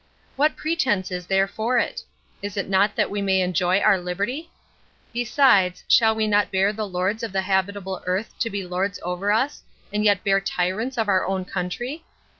]What 0.35 0.55
pretense 0.55 1.11
is 1.11 1.27
there 1.27 1.47
for 1.47 1.77
it? 1.77 2.01
Is 2.41 2.57
it 2.57 2.67
not 2.67 2.95
that 2.95 3.11
we 3.11 3.21
may 3.21 3.39
enjoy 3.41 3.77
our 3.81 3.99
liberty? 3.99 4.49
Besides, 5.13 5.83
shall 5.87 6.15
we 6.15 6.25
not 6.25 6.49
bear 6.51 6.73
the 6.73 6.87
lords 6.87 7.21
of 7.21 7.31
the 7.31 7.43
habitable 7.43 8.01
earth 8.07 8.33
to 8.39 8.49
be 8.49 8.65
lords 8.65 8.99
over 9.03 9.31
us, 9.31 9.61
and 9.93 10.03
yet 10.03 10.23
bear 10.23 10.41
tyrants 10.41 10.97
of 10.97 11.07
our 11.07 11.27
own 11.27 11.45
country? 11.45 12.03